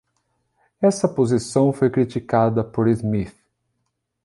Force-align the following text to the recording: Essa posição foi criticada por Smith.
Essa 0.81 1.07
posição 1.07 1.71
foi 1.71 1.87
criticada 1.87 2.63
por 2.63 2.87
Smith. 2.87 3.35